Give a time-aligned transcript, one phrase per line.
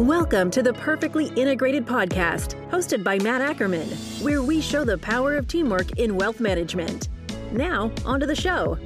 [0.00, 3.86] Welcome to the Perfectly Integrated Podcast, hosted by Matt Ackerman,
[4.22, 7.10] where we show the power of teamwork in wealth management.
[7.52, 8.78] Now, on to the show.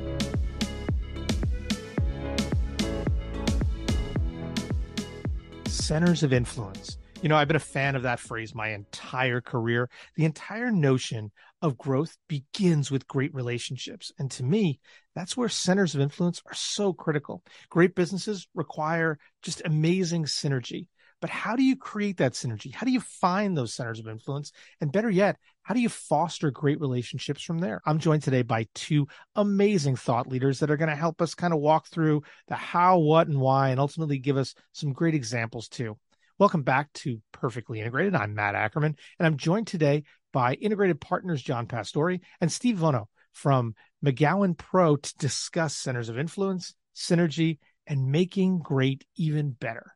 [5.66, 6.98] Centers of influence.
[7.22, 9.88] You know, I've been a fan of that phrase my entire career.
[10.16, 11.30] The entire notion
[11.62, 14.10] of growth begins with great relationships.
[14.18, 14.80] And to me,
[15.14, 17.44] that's where centers of influence are so critical.
[17.70, 20.88] Great businesses require just amazing synergy.
[21.24, 22.70] But how do you create that synergy?
[22.70, 24.52] How do you find those centers of influence?
[24.82, 27.80] And better yet, how do you foster great relationships from there?
[27.86, 31.54] I'm joined today by two amazing thought leaders that are going to help us kind
[31.54, 35.68] of walk through the how, what, and why, and ultimately give us some great examples
[35.68, 35.96] too.
[36.38, 38.14] Welcome back to Perfectly Integrated.
[38.14, 43.06] I'm Matt Ackerman, and I'm joined today by Integrated Partners John Pastore and Steve Vono
[43.32, 49.94] from McGowan Pro to discuss centers of influence, synergy, and making great even better.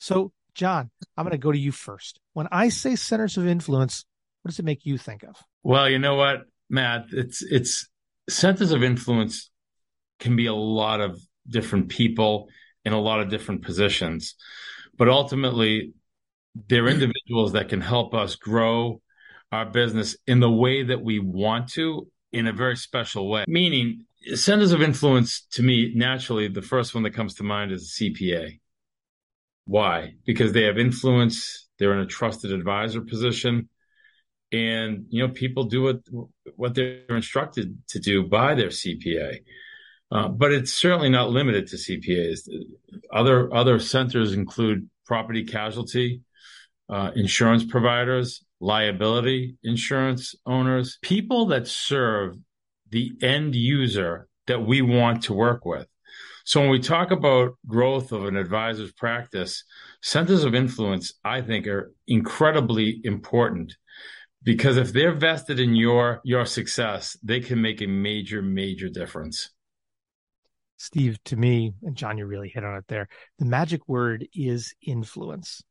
[0.00, 2.20] So, John, I'm going to go to you first.
[2.32, 4.04] When I say centers of influence,
[4.42, 5.36] what does it make you think of?
[5.62, 7.88] Well, you know what, Matt, it's it's
[8.28, 9.50] centers of influence
[10.20, 12.48] can be a lot of different people
[12.84, 14.34] in a lot of different positions,
[14.96, 15.92] but ultimately
[16.68, 19.00] they're individuals that can help us grow
[19.50, 23.44] our business in the way that we want to in a very special way.
[23.46, 27.96] Meaning, centers of influence to me, naturally, the first one that comes to mind is
[28.00, 28.60] a CPA.
[29.66, 30.14] Why?
[30.26, 33.68] Because they have influence, they're in a trusted advisor position.
[34.52, 36.00] And you know, people do what
[36.56, 39.38] what they're instructed to do by their CPA.
[40.12, 42.48] Uh, but it's certainly not limited to CPAs.
[43.12, 46.22] Other other centers include property casualty,
[46.88, 52.36] uh, insurance providers, liability insurance owners, people that serve
[52.90, 55.86] the end user that we want to work with.
[56.44, 59.64] So when we talk about growth of an advisor's practice,
[60.02, 63.74] centers of influence, I think, are incredibly important
[64.42, 69.50] because if they're vested in your your success, they can make a major, major difference.
[70.76, 73.08] Steve, to me, and John, you really hit on it there.
[73.38, 75.62] The magic word is influence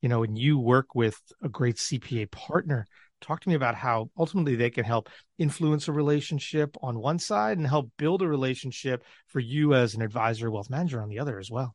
[0.00, 2.86] you know, and you work with a great CPA partner,
[3.20, 5.08] talk to me about how ultimately they can help
[5.38, 10.02] influence a relationship on one side and help build a relationship for you as an
[10.02, 11.74] advisor, wealth manager on the other as well.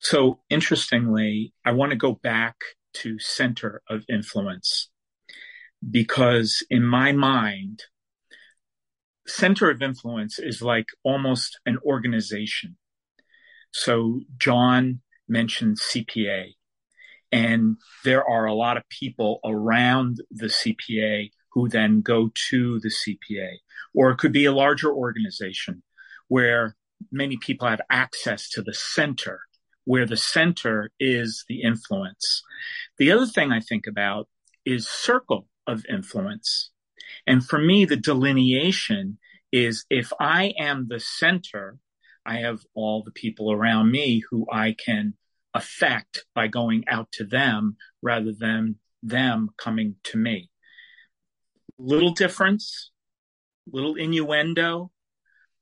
[0.00, 2.56] So, interestingly, I want to go back
[2.94, 4.90] to center of influence
[5.88, 7.82] because, in my mind,
[9.26, 12.76] center of influence is like almost an organization.
[13.72, 16.54] So, John mentioned CPA.
[17.30, 22.90] And there are a lot of people around the CPA who then go to the
[22.90, 23.56] CPA.
[23.94, 25.82] Or it could be a larger organization
[26.28, 26.76] where
[27.10, 29.40] many people have access to the center,
[29.84, 32.42] where the center is the influence.
[32.98, 34.28] The other thing I think about
[34.64, 36.70] is circle of influence.
[37.26, 39.18] And for me, the delineation
[39.52, 41.78] is if I am the center
[42.28, 45.14] I have all the people around me who I can
[45.58, 50.50] affect by going out to them rather than them coming to me.
[51.78, 52.90] Little difference,
[53.70, 54.90] little innuendo,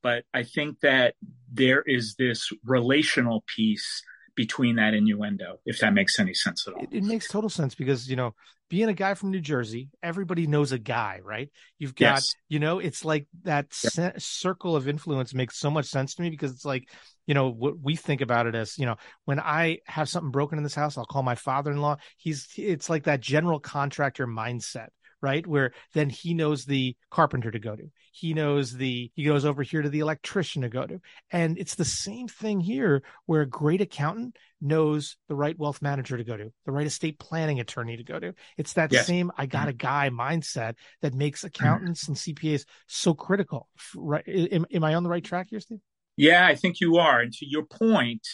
[0.03, 1.15] but I think that
[1.53, 4.03] there is this relational piece
[4.35, 6.83] between that innuendo, if that makes any sense at all.
[6.83, 8.35] It, it, makes total sense because, you know,
[8.69, 11.51] being a guy from New Jersey, everybody knows a guy, right?
[11.79, 12.35] You've got, yes.
[12.49, 13.67] you know, it's like that
[13.97, 14.13] yeah.
[14.19, 16.89] circle of influence makes so much sense to me because it's like,
[17.27, 20.59] you know, what we think about it as, you know, when I have something broken
[20.59, 21.97] in this house, I'll call my father in law.
[22.17, 24.89] He's, it's like that general contractor mindset
[25.21, 25.47] right?
[25.47, 27.91] Where then he knows the carpenter to go to.
[28.13, 31.01] He knows the, he goes over here to the electrician to go to.
[31.31, 36.17] And it's the same thing here where a great accountant knows the right wealth manager
[36.17, 38.35] to go to, the right estate planning attorney to go to.
[38.57, 39.07] It's that yes.
[39.07, 39.69] same, I got mm-hmm.
[39.71, 41.49] a guy mindset that makes mm-hmm.
[41.49, 43.69] accountants and CPAs so critical.
[43.95, 44.25] Right.
[44.27, 45.81] Am, am I on the right track here, Steve?
[46.17, 47.21] Yeah, I think you are.
[47.21, 48.27] And to your point,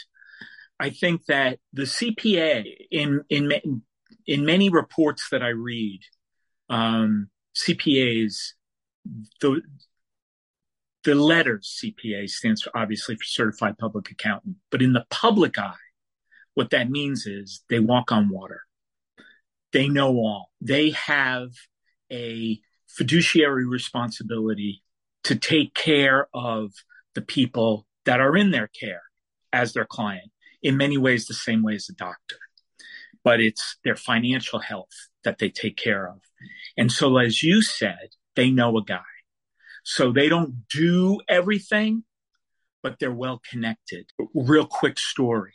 [0.78, 3.82] I think that the CPA in in
[4.26, 6.00] in many reports that I read,
[6.68, 8.52] um, CPAs,
[9.40, 9.62] the
[11.04, 15.74] the letters CPA stands for obviously for certified public accountant, but in the public eye,
[16.54, 18.62] what that means is they walk on water.
[19.72, 20.50] They know all.
[20.60, 21.50] They have
[22.10, 24.82] a fiduciary responsibility
[25.24, 26.72] to take care of
[27.14, 29.02] the people that are in their care
[29.52, 30.30] as their client.
[30.62, 32.36] In many ways, the same way as a doctor,
[33.24, 36.20] but it's their financial health that they take care of.
[36.76, 39.02] And so, as you said, they know a guy.
[39.84, 42.04] So they don't do everything,
[42.82, 44.10] but they're well connected.
[44.34, 45.54] Real quick story.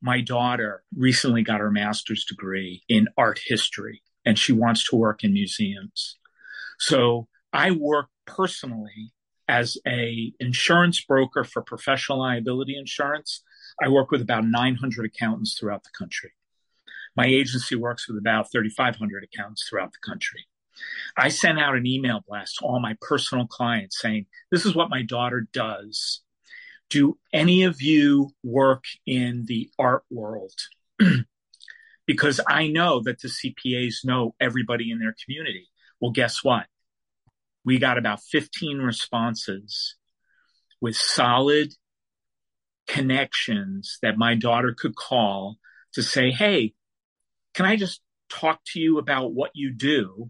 [0.00, 5.24] my daughter recently got her master's degree in art history and she wants to work
[5.24, 6.18] in museums.
[6.78, 9.12] So I work personally
[9.48, 13.42] as a insurance broker for professional liability insurance.
[13.82, 16.32] I work with about 900 accountants throughout the country.
[17.16, 20.46] My agency works with about 3,500 accounts throughout the country.
[21.16, 24.90] I sent out an email blast to all my personal clients saying, This is what
[24.90, 26.22] my daughter does.
[26.88, 30.52] Do any of you work in the art world?
[32.06, 35.68] because I know that the CPAs know everybody in their community.
[36.00, 36.66] Well, guess what?
[37.64, 39.96] We got about 15 responses
[40.80, 41.74] with solid
[42.88, 45.58] connections that my daughter could call
[45.92, 46.74] to say, Hey,
[47.54, 50.28] can I just talk to you about what you do?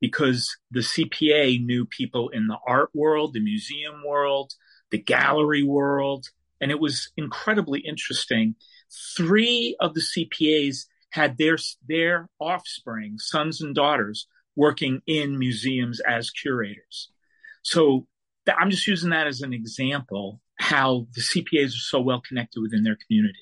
[0.00, 4.52] Because the CPA knew people in the art world, the museum world,
[4.90, 6.26] the gallery world,
[6.60, 8.54] and it was incredibly interesting.
[9.16, 14.26] Three of the CPAs had their their offspring, sons and daughters,
[14.56, 17.10] working in museums as curators.
[17.62, 18.06] So
[18.58, 22.82] I'm just using that as an example how the CPAs are so well connected within
[22.84, 23.38] their community.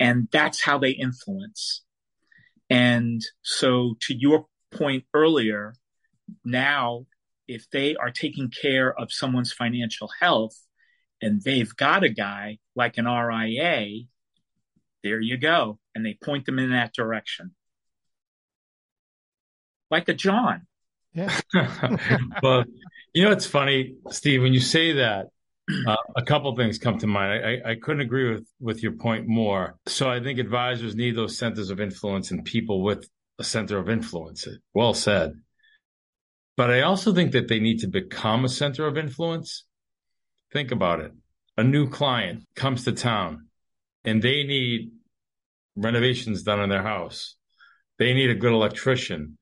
[0.00, 1.82] And that's how they influence.
[2.70, 5.74] And so to your point earlier,
[6.44, 7.06] now
[7.46, 10.56] if they are taking care of someone's financial health
[11.20, 14.04] and they've got a guy like an RIA,
[15.02, 15.78] there you go.
[15.94, 17.54] And they point them in that direction.
[19.90, 20.66] Like a John.
[21.12, 21.36] Yeah.
[22.42, 22.64] well,
[23.12, 25.26] you know, it's funny, Steve, when you say that,
[25.86, 27.44] uh, a couple things come to mind.
[27.44, 29.76] I, I couldn't agree with, with your point more.
[29.86, 33.08] So I think advisors need those centers of influence and people with
[33.38, 34.46] a center of influence.
[34.74, 35.32] Well said.
[36.56, 39.64] But I also think that they need to become a center of influence.
[40.52, 41.12] Think about it.
[41.56, 43.46] A new client comes to town
[44.04, 44.90] and they need
[45.76, 47.36] renovations done in their house.
[47.98, 49.38] They need a good electrician.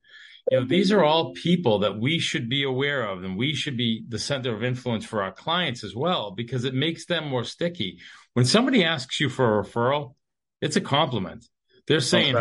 [0.50, 3.76] You know, these are all people that we should be aware of and we should
[3.76, 7.44] be the center of influence for our clients as well because it makes them more
[7.44, 7.98] sticky.
[8.32, 10.14] When somebody asks you for a referral,
[10.62, 11.44] it's a compliment.
[11.86, 12.36] They're saying,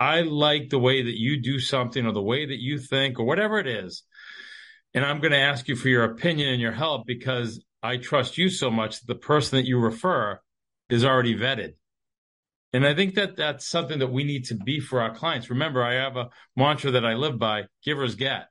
[0.00, 3.24] I like the way that you do something or the way that you think or
[3.24, 4.04] whatever it is.
[4.94, 8.38] And I'm going to ask you for your opinion and your help because I trust
[8.38, 10.40] you so much that the person that you refer
[10.88, 11.74] is already vetted.
[12.72, 15.50] And I think that that's something that we need to be for our clients.
[15.50, 18.46] Remember, I have a mantra that I live by: givers get.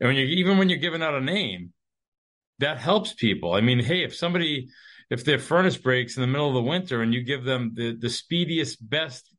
[0.00, 1.72] And when you even when you're giving out a name,
[2.58, 3.52] that helps people.
[3.52, 4.68] I mean, hey, if somebody
[5.10, 7.96] if their furnace breaks in the middle of the winter and you give them the
[7.96, 9.30] the speediest, best,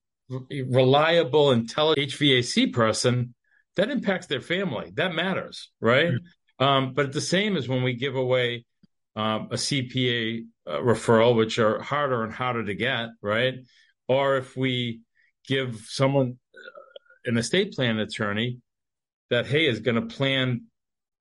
[0.50, 3.33] reliable, intelligent HVAC person,
[3.75, 4.91] that impacts their family.
[4.95, 6.12] That matters, right?
[6.12, 6.63] Mm-hmm.
[6.63, 8.65] Um, but the same as when we give away
[9.15, 13.56] um, a CPA uh, referral, which are harder and harder to get, right?
[14.11, 14.99] Or if we
[15.47, 18.59] give someone uh, an estate plan attorney
[19.29, 20.65] that hey is going to plan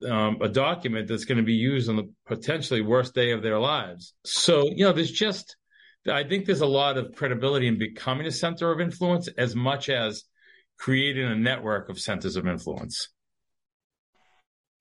[0.05, 3.59] um, a document that's going to be used on the potentially worst day of their
[3.59, 4.13] lives.
[4.25, 5.55] So you know, there's just
[6.05, 9.87] I think there's a lot of credibility in becoming a center of influence as much
[9.87, 10.23] as
[10.77, 13.07] creating a network of centers of influence.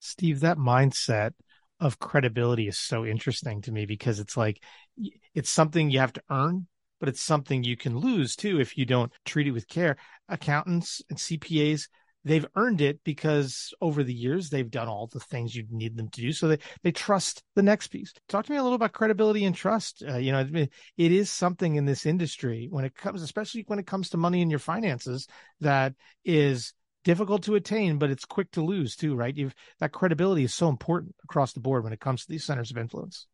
[0.01, 1.33] Steve, that mindset
[1.79, 4.61] of credibility is so interesting to me because it's like
[5.35, 6.67] it's something you have to earn
[7.01, 9.97] but it's something you can lose too if you don't treat it with care.
[10.29, 11.89] Accountants and CPAs,
[12.25, 16.09] they've earned it because over the years they've done all the things you need them
[16.09, 16.33] to do.
[16.33, 18.13] So they, they trust the next piece.
[18.29, 20.05] Talk to me a little about credibility and trust.
[20.07, 20.69] Uh, you know, it
[21.13, 24.51] is something in this industry when it comes, especially when it comes to money in
[24.51, 25.27] your finances,
[25.61, 29.37] that is difficult to attain, but it's quick to lose too, right?
[29.37, 32.71] You've that credibility is so important across the board when it comes to these centers
[32.71, 33.27] of influence.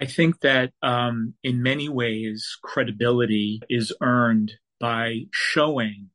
[0.00, 6.10] I think that um, in many ways, credibility is earned by showing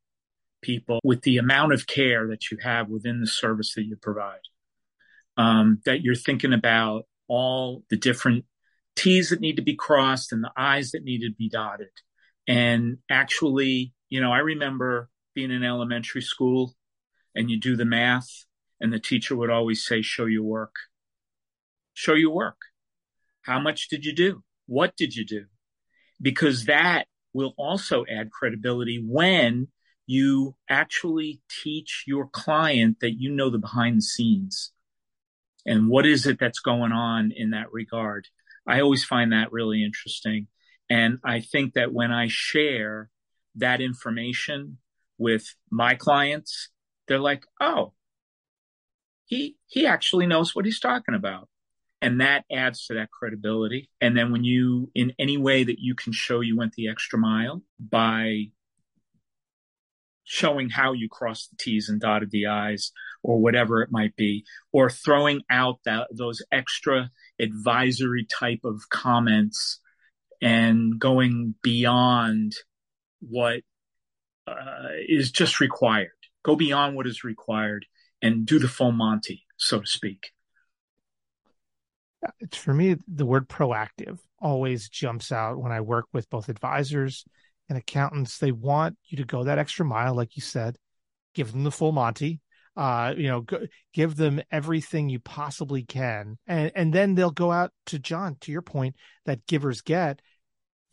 [0.61, 4.41] people with the amount of care that you have within the service that you provide,
[5.35, 8.45] um, that you're thinking about all the different
[8.95, 11.89] T's that need to be crossed and the I's that need to be dotted.
[12.47, 16.75] And actually, you know, I remember being in elementary school
[17.33, 18.45] and you do the math,
[18.79, 20.75] and the teacher would always say, Show your work.
[21.93, 22.57] Show your work
[23.41, 24.43] how much did you do?
[24.67, 25.45] What did you do?
[26.21, 29.67] Because that will also add credibility when
[30.05, 34.71] you actually teach your client that you know the behind the scenes
[35.65, 38.27] and what is it that's going on in that regard.
[38.67, 40.47] I always find that really interesting.
[40.89, 43.09] And I think that when I share
[43.55, 44.77] that information
[45.17, 46.69] with my clients,
[47.07, 47.93] they're like, oh,
[49.25, 51.47] he, he actually knows what he's talking about
[52.01, 53.89] And that adds to that credibility.
[54.01, 57.19] And then when you, in any way that you can show you went the extra
[57.19, 58.47] mile by
[60.23, 62.91] showing how you crossed the T's and dotted the I's
[63.21, 69.79] or whatever it might be, or throwing out that, those extra advisory type of comments
[70.41, 72.55] and going beyond
[73.19, 73.61] what
[74.47, 76.09] uh, is just required.
[76.43, 77.85] Go beyond what is required
[78.21, 80.31] and do the full Monty, so to speak.
[82.53, 87.25] For me, the word proactive always jumps out when I work with both advisors
[87.69, 88.37] and accountants.
[88.37, 90.77] They want you to go that extra mile, like you said,
[91.33, 92.41] give them the full Monty,
[92.75, 96.37] uh, you know, go, give them everything you possibly can.
[96.47, 100.21] And, and then they'll go out to John, to your point, that givers get,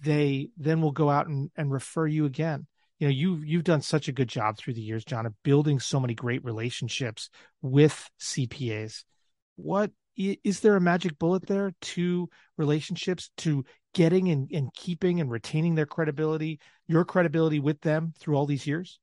[0.01, 2.67] they then will go out and, and refer you again.
[2.99, 5.79] You know, you you've done such a good job through the years, John, of building
[5.79, 7.31] so many great relationships
[7.63, 9.05] with CPAs.
[9.55, 15.31] What is there a magic bullet there to relationships to getting and, and keeping and
[15.31, 18.99] retaining their credibility, your credibility with them through all these years?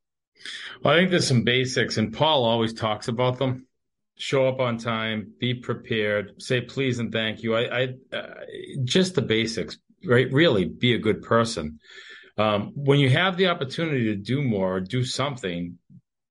[0.84, 3.68] Well, I think there's some basics, and Paul always talks about them.
[4.18, 7.56] Show up on time, be prepared, say please and thank you.
[7.56, 8.34] I, I uh,
[8.84, 10.32] just the basics, right?
[10.32, 11.80] Really, be a good person.
[12.38, 15.78] Um, when you have the opportunity to do more, do something,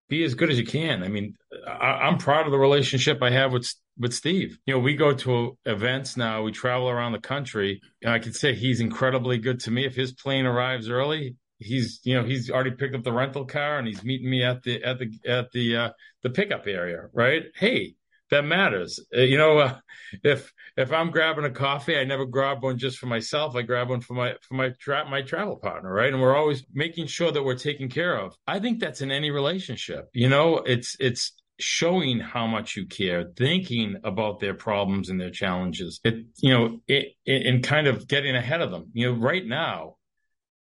[0.09, 1.03] be as good as you can.
[1.03, 1.35] I mean,
[1.67, 4.59] I, am proud of the relationship I have with with Steve.
[4.67, 6.43] You know, we go to events now.
[6.43, 7.81] We travel around the country.
[8.03, 9.87] and I can say he's incredibly good to me.
[9.87, 13.79] If his plane arrives early, he's you know he's already picked up the rental car
[13.79, 15.91] and he's meeting me at the at the at the uh,
[16.23, 17.09] the pickup area.
[17.13, 17.45] Right?
[17.55, 17.95] Hey,
[18.31, 19.01] that matters.
[19.17, 19.79] Uh, you know, uh,
[20.23, 23.55] if if I'm grabbing a coffee, I never grab one just for myself.
[23.55, 24.73] I grab one for my for my
[25.09, 26.13] my travel partner, right?
[26.13, 28.35] And we're always making sure that we're taken care of.
[28.47, 30.09] I think that's in any relationship.
[30.13, 35.31] You know, it's it's showing how much you care, thinking about their problems and their
[35.31, 36.01] challenges.
[36.05, 38.91] It you know, it, it and kind of getting ahead of them.
[38.93, 39.97] You know, right now,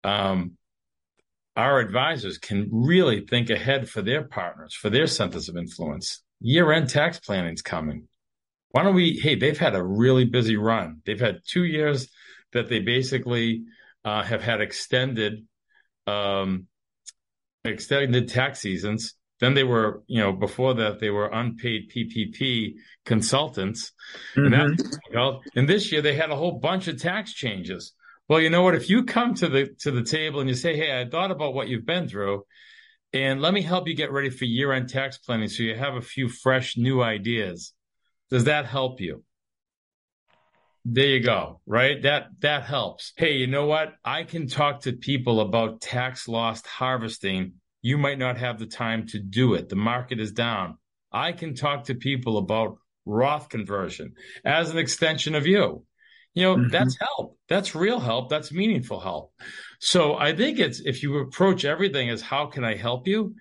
[0.04, 0.52] um,
[1.56, 6.72] our advisors can really think ahead for their partners, for their centers of influence year
[6.72, 8.08] end tax planning is coming.
[8.70, 9.18] Why don't we?
[9.22, 11.02] Hey, they've had a really busy run.
[11.04, 12.08] They've had two years
[12.52, 13.64] that they basically
[14.04, 15.46] uh, have had extended,
[16.06, 16.66] um,
[17.64, 19.14] extended tax seasons.
[19.40, 22.74] Then they were, you know, before that they were unpaid PPP
[23.06, 23.92] consultants,
[24.36, 24.52] mm-hmm.
[24.52, 27.92] and, that, and this year they had a whole bunch of tax changes.
[28.28, 28.74] Well, you know what?
[28.74, 31.54] If you come to the to the table and you say, "Hey, I thought about
[31.54, 32.44] what you've been through,"
[33.12, 35.94] And let me help you get ready for year end tax planning so you have
[35.94, 37.72] a few fresh new ideas.
[38.30, 39.24] Does that help you?
[40.84, 42.00] There you go, right?
[42.02, 43.12] That that helps.
[43.16, 43.94] Hey, you know what?
[44.04, 47.54] I can talk to people about tax loss harvesting.
[47.82, 49.68] You might not have the time to do it.
[49.68, 50.78] The market is down.
[51.12, 55.84] I can talk to people about Roth conversion as an extension of you.
[56.34, 56.68] You know, mm-hmm.
[56.68, 57.38] that's help.
[57.48, 58.28] That's real help.
[58.28, 59.32] That's meaningful help.
[59.80, 63.34] So I think it's if you approach everything as how can I help you?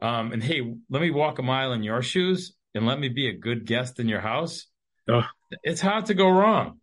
[0.00, 3.28] Um, and hey, let me walk a mile in your shoes and let me be
[3.28, 4.66] a good guest in your house.
[5.08, 5.22] Oh.
[5.62, 6.80] It's hard to go wrong.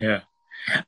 [0.00, 0.20] Yeah.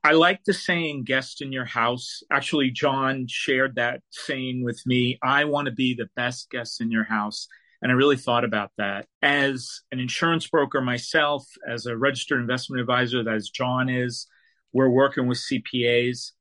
[0.05, 2.23] I like the saying guest in your house.
[2.31, 5.19] Actually, John shared that saying with me.
[5.23, 7.49] I want to be the best guest in your house.
[7.83, 9.07] And I really thought about that.
[9.23, 14.27] As an insurance broker myself, as a registered investment advisor, as John is,
[14.73, 16.33] we're working with CPAs.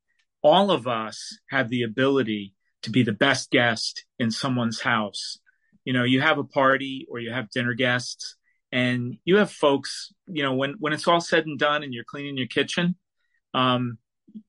[0.41, 5.39] All of us have the ability to be the best guest in someone's house.
[5.85, 8.35] You know, you have a party or you have dinner guests
[8.71, 12.03] and you have folks, you know, when, when it's all said and done and you're
[12.03, 12.95] cleaning your kitchen,
[13.53, 13.97] um,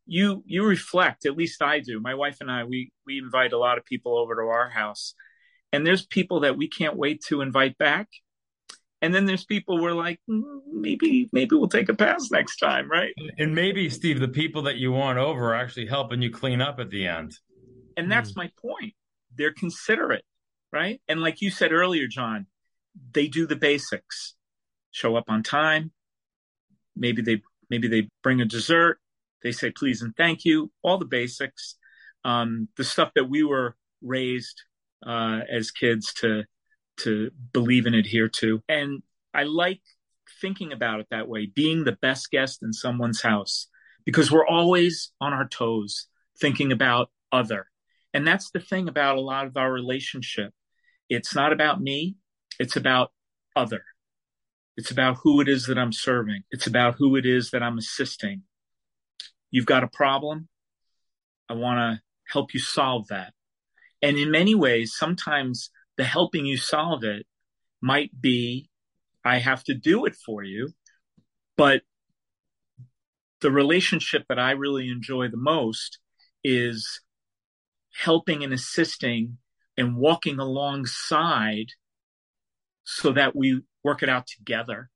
[0.06, 2.00] you, you reflect, at least I do.
[2.00, 5.14] My wife and I, we, we invite a lot of people over to our house
[5.72, 8.08] and there's people that we can't wait to invite back.
[9.02, 12.90] And then there's people we're like, mm, maybe, maybe we'll take a pass next time,
[12.90, 13.14] right?
[13.38, 16.78] And maybe, Steve, the people that you want over are actually helping you clean up
[16.78, 17.34] at the end.
[17.96, 18.36] And that's mm.
[18.36, 18.92] my point.
[19.36, 20.24] They're considerate,
[20.70, 21.00] right?
[21.08, 22.46] And like you said earlier, John,
[23.12, 24.34] they do the basics.
[24.90, 25.92] Show up on time.
[26.94, 27.40] Maybe they
[27.70, 28.98] maybe they bring a dessert.
[29.42, 30.70] They say please and thank you.
[30.82, 31.76] All the basics.
[32.24, 34.62] Um, the stuff that we were raised
[35.06, 36.44] uh, as kids to
[36.98, 38.62] to believe and adhere to.
[38.68, 39.80] And I like
[40.40, 43.68] thinking about it that way, being the best guest in someone's house,
[44.04, 46.06] because we're always on our toes
[46.38, 47.66] thinking about other.
[48.12, 50.52] And that's the thing about a lot of our relationship.
[51.08, 52.16] It's not about me.
[52.58, 53.12] It's about
[53.56, 53.82] other.
[54.76, 56.44] It's about who it is that I'm serving.
[56.50, 58.42] It's about who it is that I'm assisting.
[59.50, 60.48] You've got a problem.
[61.48, 63.34] I want to help you solve that.
[64.00, 67.26] And in many ways, sometimes the helping you solve it
[67.82, 68.70] might be,
[69.24, 70.72] I have to do it for you,
[71.60, 71.82] But
[73.42, 75.98] the relationship that I really enjoy the most
[76.42, 77.02] is
[77.94, 79.36] helping and assisting
[79.76, 81.66] and walking alongside
[82.84, 84.90] so that we work it out together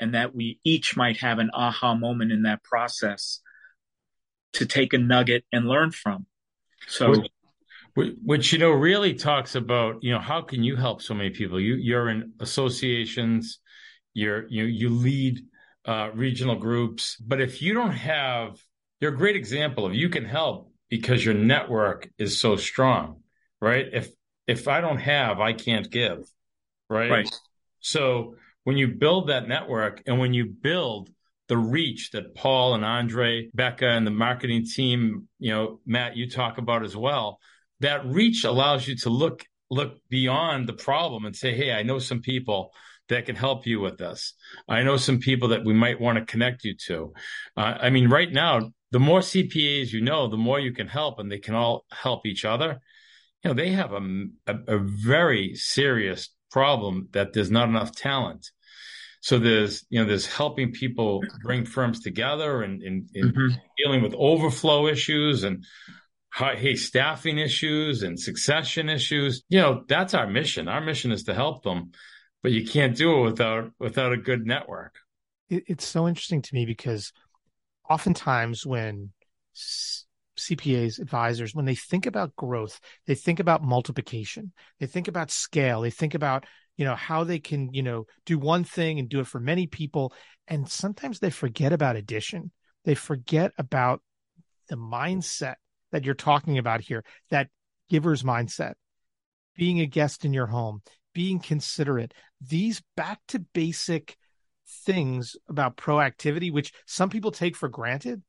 [0.00, 3.40] and that we each might have an aha moment in that process
[4.54, 6.26] to take a nugget and learn from.
[6.86, 7.14] So,
[7.94, 11.30] which, which, you know really talks about you know how can you help so many
[11.30, 11.60] people?
[11.60, 13.58] You you're in associations,
[14.14, 15.40] you're you you lead
[15.84, 18.58] uh, regional groups, but if you don't have,
[19.00, 23.22] you're a great example of you can help because your network is so strong,
[23.60, 23.86] right?
[23.92, 24.10] If
[24.46, 26.28] if I don't have, I can't give,
[26.88, 27.10] right?
[27.10, 27.40] Right.
[27.80, 31.10] So when you build that network and when you build
[31.48, 36.28] the reach that Paul and Andre, Becca, and the marketing team, you know, Matt, you
[36.28, 37.38] talk about as well,
[37.80, 41.98] that reach allows you to look look beyond the problem and say, hey, I know
[41.98, 42.72] some people
[43.08, 44.34] that can help you with this.
[44.68, 47.12] I know some people that we might want to connect you to.
[47.56, 51.18] Uh, I mean, right now, the more CPAs you know, the more you can help,
[51.18, 52.80] and they can all help each other.
[53.42, 58.50] You know, they have a, a, a very serious problem that there's not enough talent.
[59.20, 63.56] So there's, you know, there's helping people bring firms together and, and, and mm-hmm.
[63.76, 65.64] dealing with overflow issues and
[66.32, 69.42] hey, staffing issues and succession issues.
[69.48, 70.68] You know, that's our mission.
[70.68, 71.92] Our mission is to help them,
[72.42, 74.96] but you can't do it without without a good network.
[75.48, 77.12] It's so interesting to me because
[77.88, 79.12] oftentimes when
[80.38, 85.80] CPAs, advisors, when they think about growth, they think about multiplication, they think about scale,
[85.80, 86.44] they think about,
[86.76, 89.66] you know, how they can, you know, do one thing and do it for many
[89.66, 90.12] people.
[90.46, 92.50] And sometimes they forget about addition.
[92.84, 94.02] They forget about
[94.68, 95.54] the mindset
[95.92, 97.48] that you're talking about here, that
[97.88, 98.74] giver's mindset,
[99.56, 100.82] being a guest in your home,
[101.14, 104.16] being considerate, these back to basic
[104.84, 108.22] things about proactivity, which some people take for granted,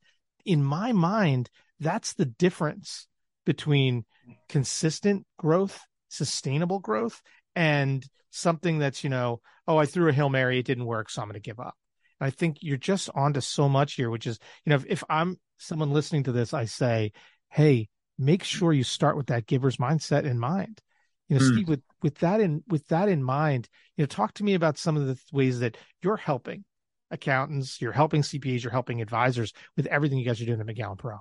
[0.44, 3.06] in my mind, that's the difference
[3.46, 4.04] between
[4.48, 7.22] consistent growth, sustainable growth,
[7.56, 11.22] and something that's, you know, oh, I threw a Hail Mary, it didn't work, so
[11.22, 11.74] I'm going to give up.
[12.20, 15.04] And I think you're just onto so much here, which is, you know, if, if
[15.08, 17.12] I'm someone listening to this, I say,
[17.48, 20.82] hey, make sure you start with that giver's mindset in mind
[21.28, 21.52] you know mm.
[21.52, 24.76] steve with with that in with that in mind you know talk to me about
[24.76, 26.64] some of the ways that you're helping
[27.10, 30.98] accountants you're helping cpas you're helping advisors with everything you guys are doing at mcgowan
[30.98, 31.16] pro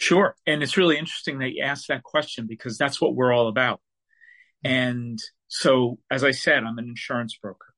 [0.00, 3.48] sure and it's really interesting that you asked that question because that's what we're all
[3.48, 3.80] about
[4.64, 4.72] mm-hmm.
[4.72, 7.74] and so as i said i'm an insurance broker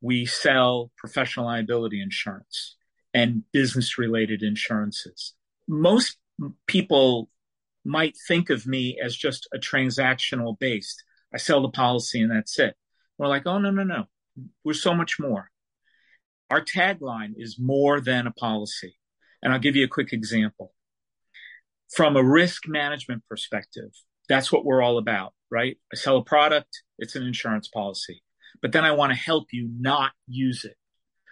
[0.00, 2.76] we sell professional liability insurance
[3.14, 5.34] and business related insurances
[5.68, 6.16] most
[6.66, 7.28] people
[7.84, 11.04] might think of me as just a transactional based.
[11.34, 12.76] I sell the policy and that's it.
[13.18, 14.04] We're like, oh, no, no, no.
[14.64, 15.50] We're so much more.
[16.50, 18.98] Our tagline is more than a policy.
[19.42, 20.72] And I'll give you a quick example.
[21.94, 23.90] From a risk management perspective,
[24.28, 25.76] that's what we're all about, right?
[25.92, 28.22] I sell a product, it's an insurance policy.
[28.62, 30.76] But then I want to help you not use it.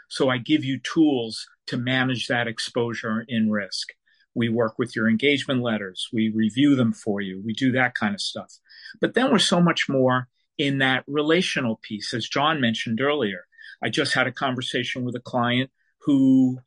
[0.09, 3.89] So I give you tools to manage that exposure in risk.
[4.35, 6.09] We work with your engagement letters.
[6.13, 7.41] We review them for you.
[7.45, 8.53] We do that kind of stuff.
[9.01, 13.47] But then we're so much more in that relational piece, as John mentioned earlier.
[13.83, 15.71] I just had a conversation with a client
[16.03, 16.59] who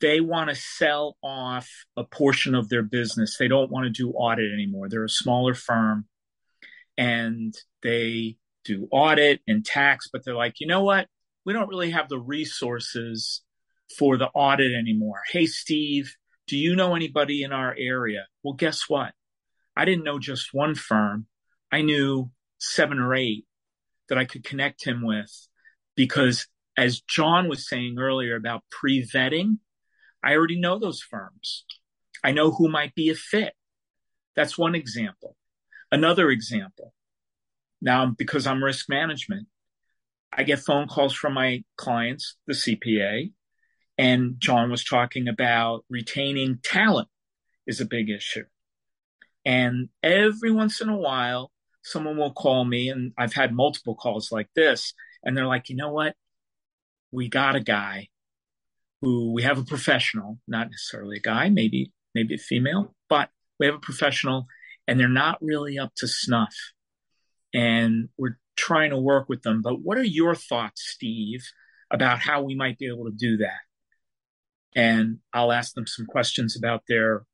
[0.00, 3.36] they want to sell off a portion of their business.
[3.38, 4.88] They don't want to do audit anymore.
[4.88, 6.06] They're a smaller firm
[6.96, 11.08] and they do audit and tax, but they're like, you know what?
[11.44, 13.42] We don't really have the resources
[13.98, 15.22] for the audit anymore.
[15.30, 16.14] Hey, Steve,
[16.46, 18.26] do you know anybody in our area?
[18.42, 19.12] Well, guess what?
[19.76, 21.26] I didn't know just one firm.
[21.72, 23.46] I knew seven or eight
[24.08, 25.30] that I could connect him with
[25.94, 29.58] because, as John was saying earlier about pre vetting,
[30.22, 31.64] I already know those firms.
[32.24, 33.54] I know who might be a fit.
[34.34, 35.36] That's one example.
[35.90, 36.92] Another example.
[37.80, 39.46] Now, because I'm risk management,
[40.32, 43.32] I get phone calls from my clients, the CPA,
[43.96, 47.08] and John was talking about retaining talent
[47.66, 48.44] is a big issue.
[49.44, 51.50] And every once in a while,
[51.82, 54.92] someone will call me, and I've had multiple calls like this,
[55.24, 56.14] and they're like, you know what?
[57.10, 58.08] We got a guy
[59.00, 63.66] who we have a professional, not necessarily a guy, maybe maybe a female, but we
[63.66, 64.46] have a professional,
[64.86, 66.54] and they're not really up to snuff.
[67.54, 69.62] And we're trying to work with them.
[69.62, 71.44] But what are your thoughts, Steve,
[71.90, 73.60] about how we might be able to do that?
[74.74, 77.24] and I'll ask them some questions about their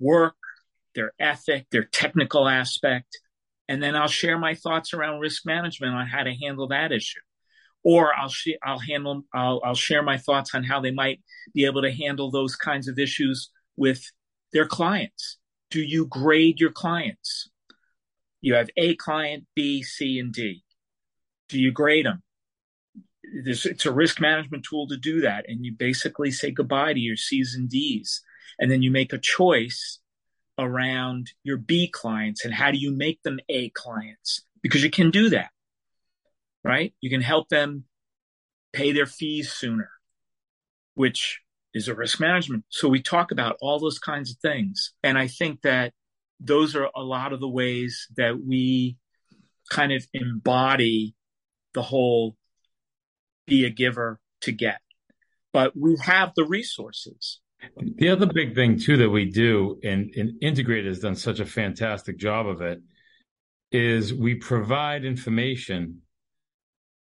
[0.00, 0.36] work,
[0.94, 3.18] their ethic, their technical aspect,
[3.68, 7.20] and then I'll share my thoughts around risk management on how to handle that issue.
[7.84, 11.20] Or I'll sh- I'll handle I'll I'll share my thoughts on how they might
[11.54, 14.02] be able to handle those kinds of issues with
[14.52, 15.38] their clients.
[15.70, 17.50] Do you grade your clients?
[18.40, 20.62] You have A client, B, C, and D.
[21.48, 22.22] Do you grade them?
[23.30, 25.44] it's a risk management tool to do that.
[25.48, 28.22] And you basically say goodbye to your C's and D's.
[28.58, 29.98] And then you make a choice
[30.58, 34.42] around your B clients and how do you make them A clients?
[34.62, 35.50] Because you can do that,
[36.64, 36.94] right?
[37.00, 37.84] You can help them
[38.72, 39.90] pay their fees sooner,
[40.94, 41.40] which
[41.74, 42.64] is a risk management.
[42.68, 44.92] So we talk about all those kinds of things.
[45.02, 45.92] And I think that
[46.40, 48.96] those are a lot of the ways that we
[49.70, 51.14] kind of embody
[51.74, 52.36] the whole
[53.46, 54.80] be a giver to get.
[55.52, 57.40] But we have the resources.
[57.96, 61.46] The other big thing too that we do, and, and Integrate has done such a
[61.46, 62.80] fantastic job of it,
[63.72, 66.02] is we provide information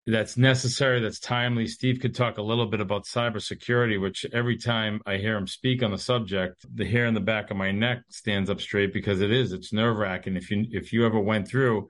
[0.08, 1.68] that's necessary, that's timely.
[1.68, 5.82] Steve could talk a little bit about cybersecurity, which every time I hear him speak
[5.82, 9.22] on the subject, the hair in the back of my neck stands up straight because
[9.22, 9.52] it is.
[9.52, 10.36] It's nerve wracking.
[10.36, 11.90] If you if you ever went through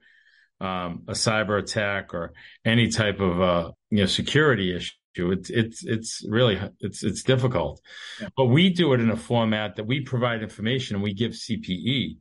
[0.61, 4.91] um, a cyber attack or any type of uh, you know security issue.
[5.17, 7.81] It's it's it's really it's it's difficult,
[8.21, 8.27] yeah.
[8.35, 12.17] but we do it in a format that we provide information and we give CPE.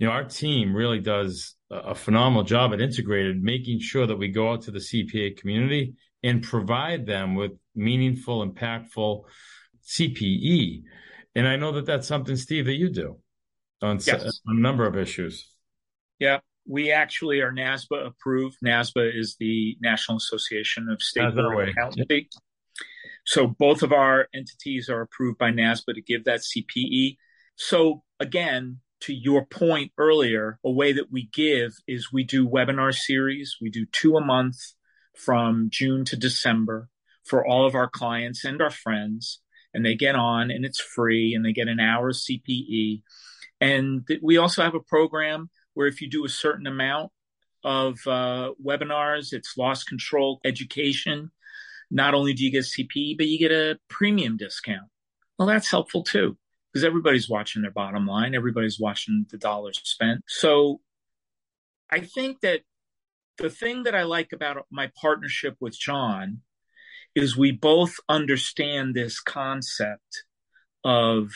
[0.00, 4.28] You know, our team really does a phenomenal job at integrated, making sure that we
[4.28, 9.24] go out to the CPA community and provide them with meaningful, impactful
[9.86, 10.82] CPE.
[11.34, 13.18] And I know that that's something, Steve, that you do
[13.82, 14.40] on, yes.
[14.46, 15.50] a number of issues.
[16.18, 18.56] Yeah, we actually are NASBA approved.
[18.64, 22.30] NASBA is the National Association of State Board Accountancy.
[23.26, 27.18] So both of our entities are approved by NASBA to give that CPE.
[27.56, 32.94] So again, to your point earlier, a way that we give is we do webinar
[32.94, 33.56] series.
[33.60, 34.56] We do two a month
[35.16, 36.88] from June to December
[37.24, 39.40] for all of our clients and our friends.
[39.72, 43.02] And they get on and it's free and they get an hour of CPE.
[43.60, 47.12] And we also have a program where if you do a certain amount
[47.62, 51.30] of uh, webinars, it's loss control education.
[51.90, 54.88] Not only do you get CPE, but you get a premium discount.
[55.38, 56.36] Well, that's helpful too,
[56.72, 60.22] because everybody's watching their bottom line, everybody's watching the dollars spent.
[60.28, 60.80] So
[61.90, 62.60] I think that
[63.38, 66.42] the thing that I like about my partnership with John
[67.14, 70.24] is we both understand this concept
[70.84, 71.30] of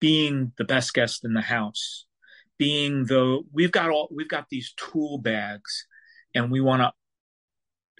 [0.00, 2.06] being the best guest in the house
[2.58, 5.86] being the we've got all we've got these tool bags
[6.34, 6.92] and we want to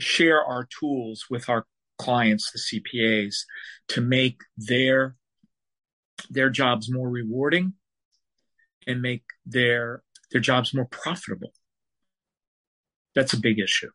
[0.01, 1.65] share our tools with our
[1.99, 3.45] clients the cpas
[3.89, 5.17] to make their
[6.31, 7.75] their jobs more rewarding
[8.87, 11.53] and make their their jobs more profitable.
[13.15, 13.91] That's a big issue.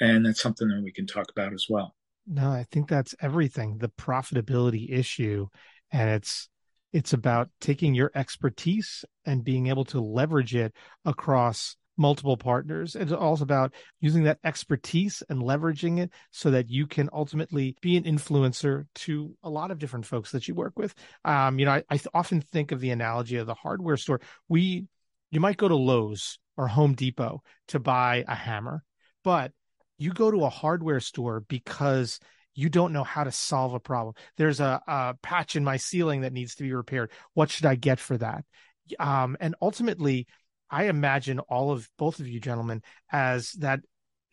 [0.00, 1.94] And that's something that we can talk about as well.
[2.26, 5.46] No i think that's everything the profitability issue.
[5.90, 6.48] And it's
[6.92, 10.72] it's about taking your expertise and being able to leverage it
[11.04, 12.94] across multiple partners.
[12.94, 17.96] It's also about using that expertise and leveraging it so that you can ultimately be
[17.96, 20.94] an influencer to a lot of different folks that you work with.
[21.24, 24.20] Um, you know, I, I often think of the analogy of the hardware store.
[24.48, 24.86] We,
[25.30, 28.84] you might go to Lowe's or Home Depot to buy a hammer,
[29.24, 29.52] but
[29.98, 32.20] you go to a hardware store because
[32.54, 34.14] you don't know how to solve a problem.
[34.36, 37.10] There's a, a patch in my ceiling that needs to be repaired.
[37.34, 38.44] What should I get for that?
[38.98, 40.26] Um, and ultimately,
[40.70, 43.80] I imagine all of both of you gentlemen as that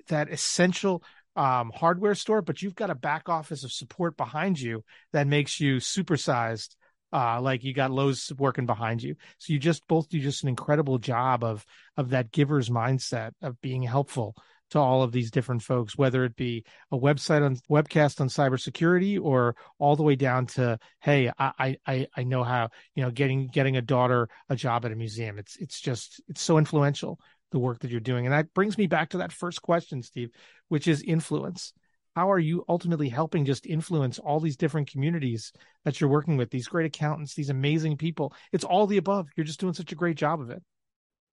[0.08, 1.04] that essential
[1.36, 5.60] um, hardware store, but you've got a back office of support behind you that makes
[5.60, 6.76] you supersized.
[7.14, 10.50] Uh, like you got Lowe's working behind you, so you just both do just an
[10.50, 14.36] incredible job of of that giver's mindset of being helpful
[14.72, 19.20] to all of these different folks, whether it be a website on webcast on cybersecurity
[19.22, 23.48] or all the way down to, hey, I, I, I know how, you know, getting,
[23.48, 25.38] getting a daughter a job at a museum.
[25.38, 27.20] It's, it's just, it's so influential,
[27.52, 28.26] the work that you're doing.
[28.26, 30.32] And that brings me back to that first question, Steve,
[30.68, 31.74] which is influence.
[32.16, 35.52] How are you ultimately helping just influence all these different communities
[35.84, 38.34] that you're working with, these great accountants, these amazing people?
[38.54, 39.28] It's all the above.
[39.36, 40.64] You're just doing such a great job of it.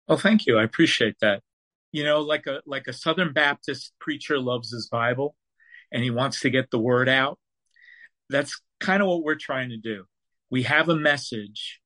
[0.09, 0.59] Well, thank you.
[0.59, 1.43] I appreciate that
[1.93, 5.37] you know, like a like a Southern Baptist preacher loves his Bible
[5.93, 7.39] and he wants to get the word out.
[8.31, 10.05] That's kind of what we're trying to do.
[10.51, 11.81] We have a message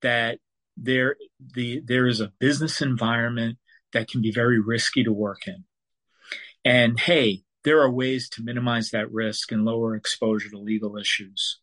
[0.00, 0.38] that
[0.76, 1.16] there
[1.54, 3.58] the there is a business environment
[3.92, 5.64] that can be very risky to work in.
[6.64, 11.60] And hey, there are ways to minimize that risk and lower exposure to legal issues.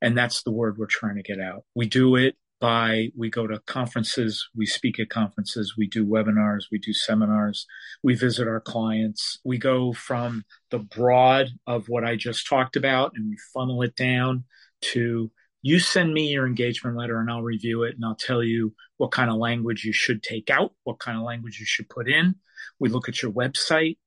[0.00, 1.64] And that's the word we're trying to get out.
[1.74, 6.66] We do it by we go to conferences, we speak at conferences, we do webinars,
[6.70, 7.66] we do seminars,
[8.04, 9.40] we visit our clients.
[9.44, 13.96] We go from the broad of what I just talked about and we funnel it
[13.96, 14.44] down
[14.92, 18.72] to you send me your engagement letter and I'll review it and I'll tell you
[18.96, 22.08] what kind of language you should take out, what kind of language you should put
[22.08, 22.36] in.
[22.78, 23.98] We look at your website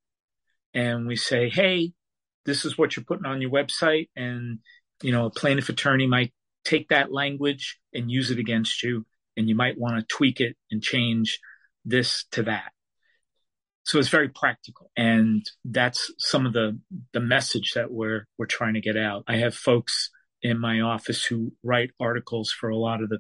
[0.74, 1.91] and we say, Hey,
[2.46, 4.08] this is what you're putting on your website.
[4.15, 4.60] And,
[5.02, 6.32] you know, a plaintiff attorney might
[6.65, 9.06] take that language and use it against you.
[9.38, 11.39] And you might want to tweak it and change
[11.86, 12.71] this to that.
[13.84, 14.89] So it's very practical.
[14.97, 16.80] And that's some of the,
[17.13, 19.23] the message that we're, we're trying to get out.
[19.28, 20.10] I have folks
[20.41, 23.19] in my office who write articles for a lot of the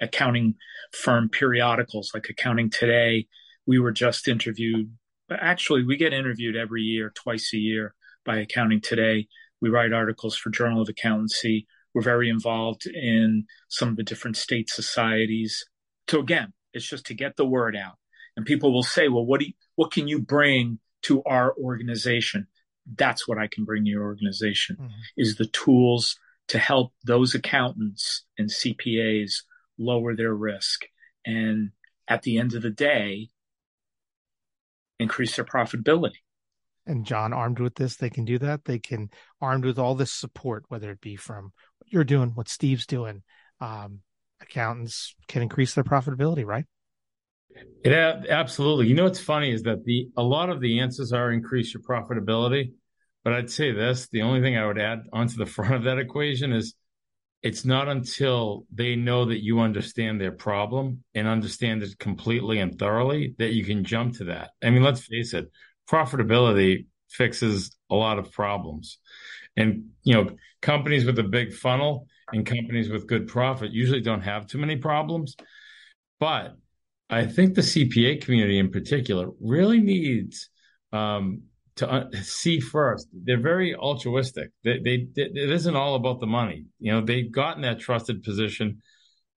[0.00, 0.54] accounting
[0.92, 3.26] firm periodicals like Accounting Today.
[3.66, 4.92] We were just interviewed.
[5.30, 9.26] Actually, we get interviewed every year, twice a year by Accounting Today.
[9.60, 11.66] We write articles for Journal of Accountancy.
[11.94, 15.64] We're very involved in some of the different state societies.
[16.08, 17.94] So again, it's just to get the word out.
[18.36, 22.48] And people will say, well, what do you, what can you bring to our organization?
[22.96, 24.90] That's what I can bring to your organization mm-hmm.
[25.16, 29.42] is the tools to help those accountants and CPAs
[29.78, 30.86] lower their risk.
[31.24, 31.70] And
[32.08, 33.30] at the end of the day,
[34.98, 36.18] increase their profitability
[36.86, 38.64] and John armed with this, they can do that.
[38.64, 41.52] They can armed with all this support, whether it be from
[41.94, 43.22] you're doing, what Steve's doing.
[43.60, 44.00] Um,
[44.42, 46.64] accountants can increase their profitability, right?
[47.84, 48.88] Yeah, absolutely.
[48.88, 51.82] You know what's funny is that the a lot of the answers are increase your
[51.82, 52.72] profitability,
[53.22, 55.98] but I'd say this: the only thing I would add onto the front of that
[55.98, 56.74] equation is
[57.42, 62.78] it's not until they know that you understand their problem and understand it completely and
[62.78, 64.50] thoroughly that you can jump to that.
[64.62, 65.50] I mean, let's face it,
[65.88, 68.98] profitability fixes a lot of problems.
[69.56, 70.30] And, you know,
[70.62, 74.76] companies with a big funnel and companies with good profit usually don't have too many
[74.76, 75.36] problems.
[76.18, 76.56] But
[77.10, 80.48] I think the CPA community in particular really needs
[80.92, 81.42] um,
[81.76, 83.08] to uh, see first.
[83.12, 84.50] They're very altruistic.
[84.64, 86.66] They, they, it isn't all about the money.
[86.80, 88.82] You know, they've gotten that trusted position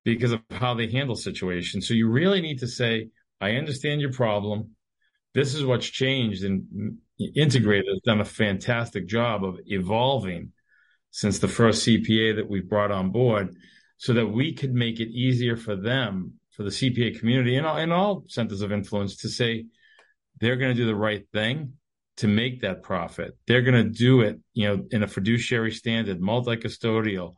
[0.06, 1.88] because of how they handle situations.
[1.88, 3.10] So you really need to say,
[3.42, 4.72] I understand your problem
[5.38, 10.52] this is what's changed and integrated has done a fantastic job of evolving
[11.12, 13.56] since the first CPA that we brought on board
[13.98, 17.78] so that we could make it easier for them, for the CPA community and all,
[17.78, 19.66] and all centers of influence to say
[20.40, 21.74] they're going to do the right thing
[22.18, 23.36] to make that profit.
[23.48, 27.36] They're going to do it, you know, in a fiduciary standard, multi-custodial.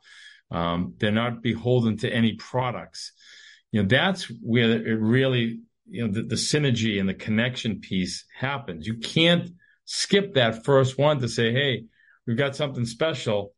[0.52, 3.14] Um, they're not beholden to any products.
[3.72, 8.26] You know, that's where it really you know the, the synergy and the connection piece
[8.38, 8.86] happens.
[8.86, 9.50] You can't
[9.90, 11.86] skip that first one to say, "Hey,
[12.28, 13.56] we've got something special."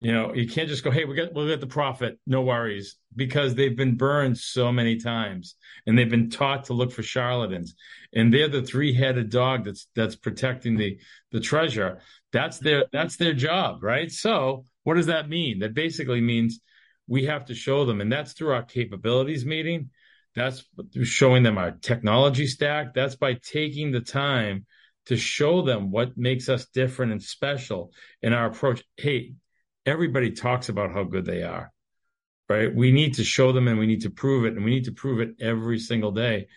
[0.00, 2.96] You know, you can't just go, "Hey, we got we'll get the profit, no worries,"
[3.16, 5.56] because they've been burned so many times
[5.86, 7.74] and they've been taught to look for charlatans,
[8.12, 10.98] and they're the three-headed dog that's that's protecting the
[11.32, 12.00] the treasure.
[12.32, 14.10] That's their that's their job, right?
[14.12, 15.58] So, what does that mean?
[15.58, 16.60] That basically means
[17.08, 19.90] we have to show them, and that's through our capabilities meeting
[20.34, 20.64] that's
[21.04, 22.92] showing them our technology stack.
[22.92, 24.66] That's by taking the time
[25.06, 28.82] to show them what makes us different and special in our approach.
[28.96, 29.34] Hey,
[29.84, 31.72] everybody talks about how good they are,
[32.48, 32.74] right?
[32.74, 34.92] We need to show them and we need to prove it, and we need to
[34.92, 36.48] prove it every single day.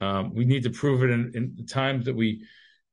[0.00, 2.46] Um, we need to prove it in, in, the times that we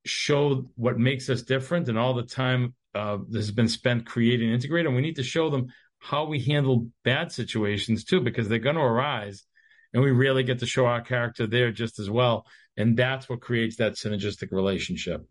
[0.05, 4.47] show what makes us different and all the time uh, that has been spent creating
[4.47, 4.93] and integrating.
[4.93, 5.67] We need to show them
[5.99, 9.45] how we handle bad situations too, because they're going to arise
[9.93, 12.45] and we really get to show our character there just as well.
[12.77, 15.27] And that's what creates that synergistic relationship.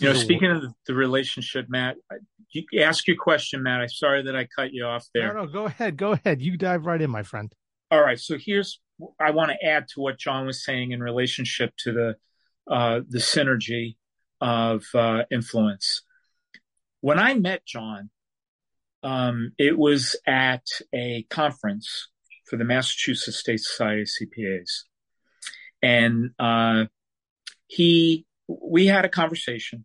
[0.00, 1.96] you know, speaking of the relationship, Matt,
[2.50, 3.82] you ask your question, Matt.
[3.82, 5.34] I'm sorry that I cut you off there.
[5.34, 5.96] No, no, go ahead.
[5.96, 6.40] Go ahead.
[6.40, 7.52] You dive right in, my friend.
[7.90, 8.18] All right.
[8.18, 8.80] So here's
[9.20, 12.16] I want to add to what John was saying in relationship to the
[12.72, 13.96] uh, the synergy
[14.40, 16.02] of uh, influence.
[17.00, 18.10] When I met John,
[19.02, 22.08] um, it was at a conference
[22.46, 24.84] for the Massachusetts State Society of CPAs.
[25.82, 26.86] And uh,
[27.66, 29.84] he, we had a conversation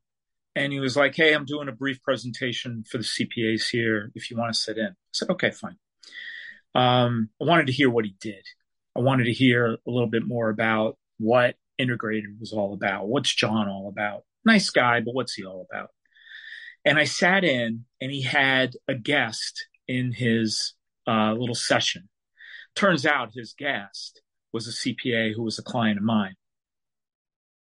[0.56, 4.30] and he was like, Hey, I'm doing a brief presentation for the CPAs here if
[4.30, 4.88] you want to sit in.
[4.88, 5.78] I said, Okay, fine.
[6.76, 8.46] Um, I wanted to hear what he did.
[8.96, 13.08] I wanted to hear a little bit more about what integrated was all about.
[13.08, 14.24] What's John all about?
[14.46, 15.90] Nice guy, but what's he all about?
[16.86, 20.74] And I sat in and he had a guest in his
[21.08, 22.10] uh, little session.
[22.76, 24.22] Turns out his guest
[24.54, 26.36] was a CPA who was a client of mine.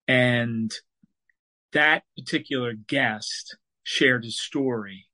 [0.06, 0.72] And
[1.72, 5.06] that particular guest shared his story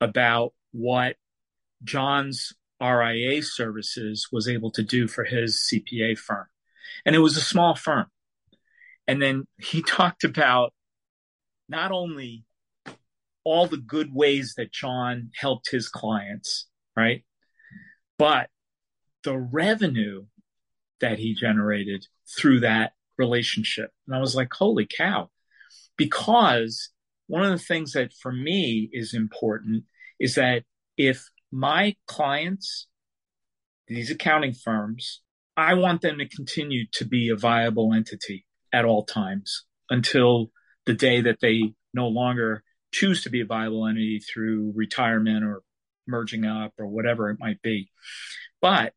[0.00, 1.16] about what
[1.82, 6.46] John's RIA services was able to do for his CPA firm.
[7.04, 8.06] And it was a small firm.
[9.06, 10.72] And then he talked about
[11.68, 12.44] not only
[13.44, 17.24] all the good ways that John helped his clients, right?
[18.18, 18.50] But
[19.24, 20.26] the revenue
[21.00, 22.06] that he generated
[22.38, 23.90] through that relationship.
[24.06, 25.30] And I was like, holy cow.
[25.96, 26.90] Because
[27.26, 29.84] one of the things that for me is important
[30.18, 30.64] is that
[30.96, 32.86] if my clients,
[33.86, 35.22] these accounting firms,
[35.56, 40.50] I want them to continue to be a viable entity at all times until
[40.86, 45.62] the day that they no longer choose to be a viable entity through retirement or
[46.06, 47.90] merging up or whatever it might be.
[48.60, 48.94] But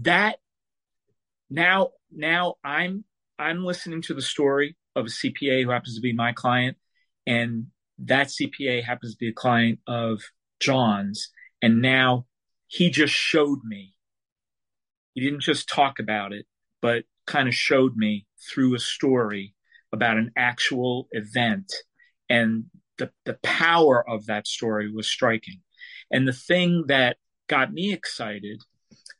[0.00, 0.38] that
[1.50, 3.04] now now I'm
[3.38, 6.76] I'm listening to the story of a CPA who happens to be my client
[7.26, 7.66] and
[7.98, 10.22] that CPA happens to be a client of
[10.60, 11.30] John's.
[11.62, 12.26] And now
[12.66, 13.94] he just showed me.
[15.14, 16.46] He didn't just talk about it
[16.84, 19.54] but kind of showed me through a story
[19.90, 21.72] about an actual event.
[22.28, 22.64] And
[22.98, 25.62] the the power of that story was striking.
[26.10, 27.16] And the thing that
[27.48, 28.60] got me excited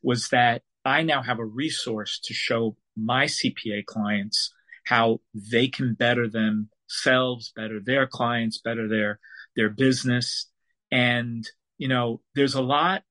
[0.05, 4.53] was that I now have a resource to show my CPA clients
[4.85, 9.19] how they can better themselves, better their clients, better their
[9.55, 10.49] their business.
[10.91, 11.43] And
[11.79, 13.01] you know, there's a lot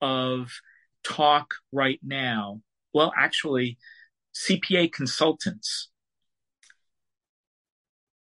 [0.00, 0.52] of
[1.02, 2.62] talk right now.
[2.94, 3.76] Well, actually,
[4.34, 5.88] CPA consultants.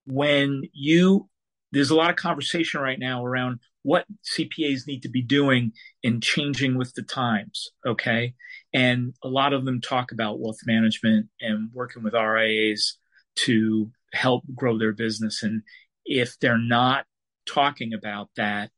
[0.07, 1.29] When you
[1.71, 4.05] there's a lot of conversation right now around what
[4.37, 7.71] CPAs need to be doing in changing with the times.
[7.87, 8.35] Okay.
[8.73, 12.99] And a lot of them talk about wealth management and working with RIAs
[13.37, 15.43] to help grow their business.
[15.43, 15.63] And
[16.05, 17.07] if they're not
[17.47, 18.71] talking about that,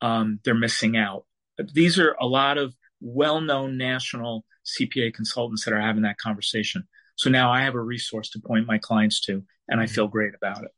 [0.00, 1.24] um, they're missing out.
[1.72, 6.86] These are a lot of well known national CPA consultants that are having that conversation.
[7.16, 10.34] So now I have a resource to point my clients to, and I feel great
[10.34, 10.70] about it.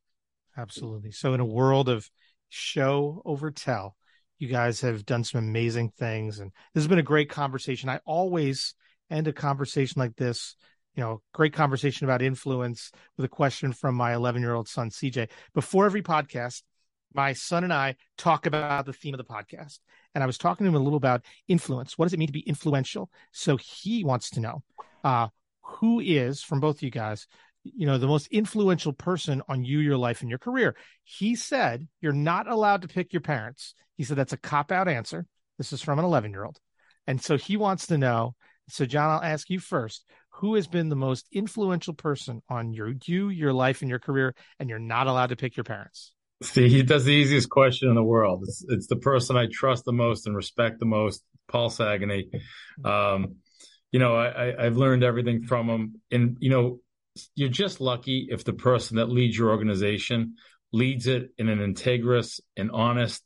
[0.56, 1.12] Absolutely.
[1.12, 2.10] So, in a world of
[2.50, 3.96] show over tell,
[4.38, 7.88] you guys have done some amazing things, and this has been a great conversation.
[7.88, 8.74] I always
[9.10, 10.56] end a conversation like this,
[10.94, 14.90] you know, great conversation about influence with a question from my 11 year old son,
[14.90, 15.28] CJ.
[15.54, 16.62] Before every podcast,
[17.14, 19.78] my son and I talk about the theme of the podcast.
[20.14, 21.96] And I was talking to him a little about influence.
[21.96, 23.10] What does it mean to be influential?
[23.32, 24.62] So he wants to know
[25.04, 25.28] uh,
[25.62, 27.26] who is, from both of you guys,
[27.64, 30.76] you know, the most influential person on you, your life, and your career.
[31.04, 33.74] He said, You're not allowed to pick your parents.
[33.96, 35.26] He said, That's a cop out answer.
[35.58, 36.58] This is from an 11 year old.
[37.06, 38.34] And so he wants to know.
[38.68, 40.04] So, John, I'll ask you first
[40.40, 44.34] who has been the most influential person on your you, your life, and your career,
[44.58, 46.12] and you're not allowed to pick your parents?
[46.42, 48.44] See, he does the easiest question in the world.
[48.44, 52.30] It's, it's the person I trust the most and respect the most, Paul Saganey.
[52.82, 53.36] Um,
[53.92, 56.00] you know, I, I, have learned everything from him.
[56.10, 56.78] And, you know,
[57.34, 60.34] you're just lucky if the person that leads your organization
[60.72, 63.22] leads it in an integrous and honest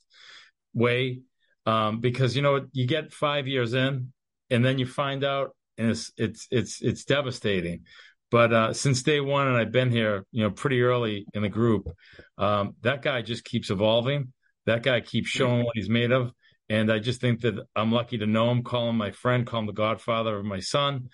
[0.72, 1.20] way.
[1.66, 4.12] Um, because, you know, you get five years in
[4.50, 7.84] and then you find out and it's, it's, it's, it's devastating.
[8.30, 11.48] But uh, since day one, and I've been here, you know, pretty early in the
[11.48, 11.88] group,
[12.36, 14.32] um, that guy just keeps evolving.
[14.66, 16.32] That guy keeps showing what he's made of.
[16.68, 19.60] And I just think that I'm lucky to know him, call him my friend, call
[19.60, 21.10] him the godfather of my son.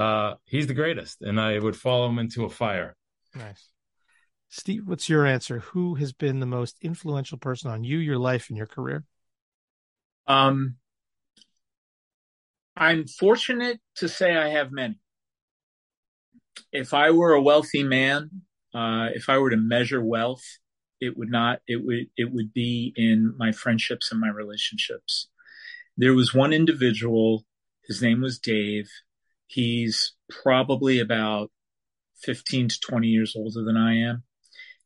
[0.00, 2.96] Uh, he's the greatest, and I would follow him into a fire.
[3.34, 3.68] Nice.
[4.48, 5.60] Steve, what's your answer?
[5.60, 9.04] Who has been the most influential person on you, your life, and your career?
[10.26, 10.76] Um,
[12.76, 14.98] I'm fortunate to say I have many.
[16.72, 18.30] If I were a wealthy man,
[18.74, 20.44] uh, if I were to measure wealth,
[21.00, 25.28] it would not it would it would be in my friendships and my relationships
[25.96, 27.44] there was one individual
[27.86, 28.88] his name was dave
[29.50, 31.50] he's probably about
[32.22, 34.22] 15 to 20 years older than i am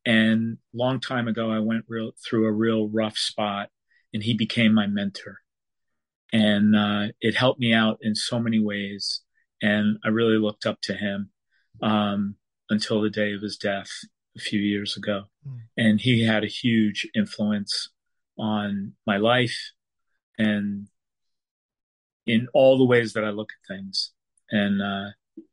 [0.07, 3.69] and long time ago i went real through a real rough spot
[4.13, 5.39] and he became my mentor
[6.33, 9.21] and uh, it helped me out in so many ways
[9.63, 11.31] and i really looked up to him
[11.83, 12.37] um,
[12.71, 13.91] until the day of his death
[14.37, 15.25] a few years ago.
[15.47, 15.59] Mm.
[15.77, 17.91] And he had a huge influence
[18.39, 19.73] on my life
[20.39, 20.89] and
[22.27, 24.13] in all the ways that I look at things.
[24.51, 25.11] And uh,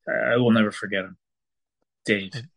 [0.09, 1.17] I will never forget him.
[2.05, 2.31] Dave.
[2.31, 2.47] That's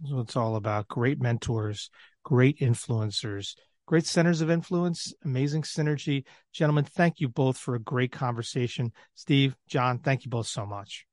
[0.00, 0.88] what it's all about.
[0.88, 1.90] Great mentors,
[2.22, 3.54] great influencers,
[3.86, 6.24] great centers of influence, amazing synergy.
[6.52, 8.92] Gentlemen, thank you both for a great conversation.
[9.14, 11.06] Steve, John, thank you both so much.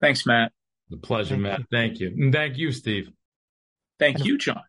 [0.00, 0.52] Thanks, Matt.
[0.90, 1.58] The pleasure, thank Matt.
[1.58, 1.66] You.
[1.70, 2.08] Thank you.
[2.08, 3.10] And thank you, Steve.
[3.98, 4.62] Thank and you, John.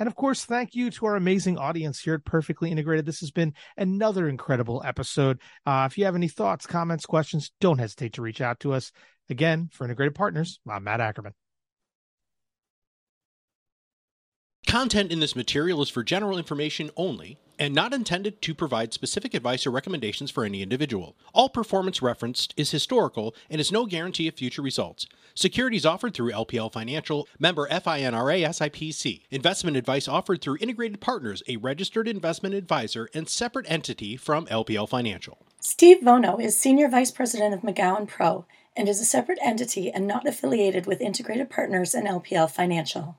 [0.00, 3.04] And of course, thank you to our amazing audience here at Perfectly Integrated.
[3.04, 5.40] This has been another incredible episode.
[5.66, 8.92] Uh, if you have any thoughts, comments, questions, don't hesitate to reach out to us.
[9.28, 11.34] Again, for Integrated Partners, I'm Matt Ackerman.
[14.66, 19.34] Content in this material is for general information only and not intended to provide specific
[19.34, 21.14] advice or recommendations for any individual.
[21.34, 25.06] All performance referenced is historical and is no guarantee of future results.
[25.34, 29.22] Securities offered through LPL Financial, member FINRA SIPC.
[29.30, 34.88] Investment advice offered through Integrated Partners, a registered investment advisor and separate entity from LPL
[34.88, 35.38] Financial.
[35.60, 40.06] Steve Vono is Senior Vice President of McGowan Pro and is a separate entity and
[40.06, 43.18] not affiliated with Integrated Partners and LPL Financial.